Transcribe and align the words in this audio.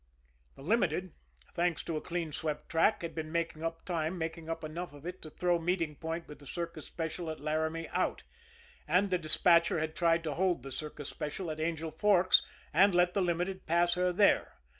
The 0.55 0.63
Limited, 0.63 1.11
thanks 1.53 1.83
to 1.83 1.95
a 1.95 2.01
clean 2.01 2.31
swept 2.31 2.69
track, 2.69 3.03
had 3.03 3.13
been 3.13 3.31
making 3.31 3.61
up 3.61 3.85
time, 3.85 4.17
making 4.17 4.49
up 4.49 4.63
enough 4.63 4.93
of 4.93 5.05
it 5.05 5.21
to 5.21 5.29
throw 5.29 5.59
meeting 5.59 5.95
point 5.95 6.27
with 6.27 6.39
the 6.39 6.47
Circus 6.47 6.87
Special 6.87 7.29
at 7.29 7.39
L'Aramie 7.39 7.87
out 7.91 8.23
and 8.87 9.11
the 9.11 9.19
despatcher 9.19 9.77
had 9.77 9.93
tried 9.93 10.23
to 10.23 10.33
Hold 10.33 10.63
the 10.63 10.71
Circus 10.71 11.09
Special 11.09 11.51
at 11.51 11.59
Angel 11.59 11.91
Forks 11.91 12.41
and 12.73 12.95
let 12.95 13.13
the 13.13 13.21
Limited 13.21 13.67
pass 13.67 13.93
her 13.93 14.11
there. 14.11 14.55